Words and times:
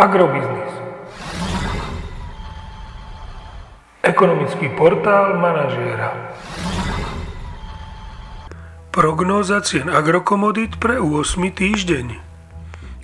Agrobiznis. 0.00 0.72
Ekonomický 4.00 4.72
portál 4.72 5.36
manažéra. 5.36 6.16
Prognóza 8.88 9.60
cien 9.60 9.92
agrokomodít 9.92 10.80
pre 10.80 10.96
8. 10.96 11.52
týždeň. 11.52 12.16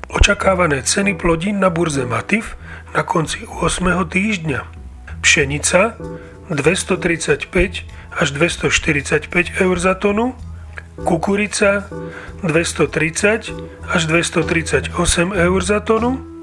Očakávané 0.09 0.81
ceny 0.81 1.21
plodín 1.21 1.61
na 1.61 1.69
burze 1.69 2.09
Matif 2.09 2.57
na 2.97 3.05
konci 3.05 3.45
8. 3.45 3.93
týždňa. 4.09 4.65
Pšenica 5.21 6.01
235 6.49 7.53
až 8.17 8.29
245 8.33 9.61
eur 9.61 9.77
za 9.77 9.93
tonu, 10.01 10.33
kukurica 11.05 11.93
230 12.41 13.53
až 13.85 14.03
238 14.09 14.97
eur 15.37 15.61
za 15.61 15.85
tonu, 15.85 16.36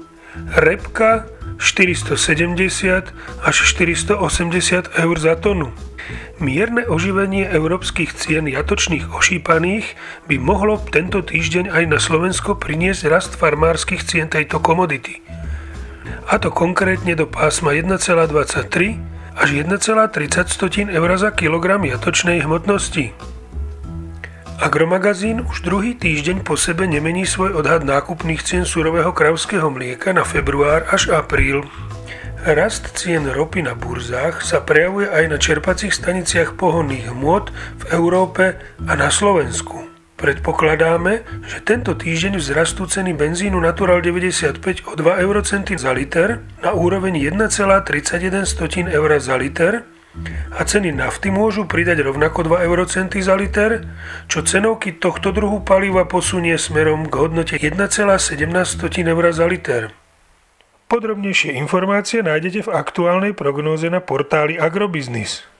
repka 0.54 1.26
470 1.58 3.14
až 3.42 3.56
480 3.66 4.90
eur 4.98 5.16
za 5.18 5.34
tonu. 5.38 5.70
Mierne 6.42 6.84
oživenie 6.84 7.48
európskych 7.48 8.12
cien 8.12 8.44
jatočných 8.50 9.08
ošípaných 9.14 9.96
by 10.28 10.36
mohlo 10.36 10.76
tento 10.82 11.24
týždeň 11.24 11.72
aj 11.72 11.84
na 11.88 11.98
Slovensko 12.02 12.58
priniesť 12.58 13.08
rast 13.08 13.32
farmárskych 13.38 14.04
cien 14.04 14.28
tejto 14.28 14.60
komodity. 14.60 15.24
A 16.28 16.36
to 16.36 16.52
konkrétne 16.52 17.16
do 17.16 17.24
pásma 17.24 17.72
1,23 17.72 19.00
až 19.34 19.48
1,30 19.50 20.90
eur 20.92 21.10
za 21.16 21.30
kilogram 21.32 21.82
jatočnej 21.86 22.44
hmotnosti. 22.44 23.33
Agromagazín 24.62 25.42
už 25.42 25.66
druhý 25.66 25.98
týždeň 25.98 26.46
po 26.46 26.54
sebe 26.54 26.86
nemení 26.86 27.26
svoj 27.26 27.58
odhad 27.58 27.82
nákupných 27.82 28.38
cien 28.46 28.62
surového 28.62 29.10
kravského 29.10 29.66
mlieka 29.66 30.14
na 30.14 30.22
február 30.22 30.86
až 30.94 31.10
apríl. 31.10 31.66
Rast 32.46 32.94
cien 32.94 33.26
ropy 33.26 33.66
na 33.66 33.74
burzách 33.74 34.46
sa 34.46 34.62
prejavuje 34.62 35.10
aj 35.10 35.24
na 35.26 35.38
čerpacích 35.42 35.90
staniciach 35.90 36.54
pohonných 36.54 37.10
hmôt 37.10 37.50
v 37.50 37.84
Európe 37.90 38.54
a 38.86 38.92
na 38.94 39.10
Slovensku. 39.10 39.90
Predpokladáme, 40.14 41.26
že 41.50 41.58
tento 41.66 41.98
týždeň 41.98 42.38
vzrastú 42.38 42.86
ceny 42.86 43.10
benzínu 43.18 43.58
Natural 43.58 43.98
95 43.98 44.86
o 44.86 44.94
2 44.94 45.24
eurocenty 45.24 45.74
za 45.74 45.90
liter 45.90 46.46
na 46.62 46.70
úroveň 46.70 47.18
1,31 47.18 48.46
eur 48.86 49.10
za 49.18 49.34
liter 49.34 49.93
a 50.54 50.62
ceny 50.62 50.94
nafty 50.94 51.34
môžu 51.34 51.66
pridať 51.66 52.06
rovnako 52.06 52.46
2 52.54 52.66
eurocenty 52.66 53.18
za 53.18 53.34
liter, 53.34 53.82
čo 54.30 54.46
cenovky 54.46 54.94
tohto 54.94 55.34
druhu 55.34 55.66
paliva 55.66 56.06
posunie 56.06 56.54
smerom 56.54 57.10
k 57.10 57.14
hodnote 57.18 57.58
1,17 57.58 58.38
eur 59.10 59.24
za 59.34 59.46
liter. 59.50 59.82
Podrobnejšie 60.86 61.56
informácie 61.58 62.22
nájdete 62.22 62.68
v 62.68 62.74
aktuálnej 62.76 63.32
prognóze 63.32 63.90
na 63.90 63.98
portáli 63.98 64.60
Agrobiznis. 64.60 65.53